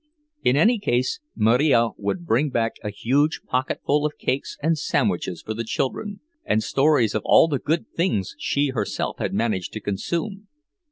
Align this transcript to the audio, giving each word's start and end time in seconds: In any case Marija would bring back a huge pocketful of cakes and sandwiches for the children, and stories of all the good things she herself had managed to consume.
In 0.41 0.55
any 0.57 0.79
case 0.79 1.19
Marija 1.35 1.89
would 1.95 2.25
bring 2.25 2.49
back 2.49 2.77
a 2.83 2.89
huge 2.89 3.41
pocketful 3.45 4.03
of 4.03 4.17
cakes 4.17 4.57
and 4.59 4.75
sandwiches 4.75 5.43
for 5.43 5.53
the 5.53 5.63
children, 5.63 6.21
and 6.43 6.63
stories 6.63 7.13
of 7.13 7.21
all 7.23 7.47
the 7.47 7.59
good 7.59 7.85
things 7.95 8.33
she 8.39 8.69
herself 8.69 9.17
had 9.19 9.31
managed 9.31 9.73
to 9.73 9.79
consume. 9.79 10.47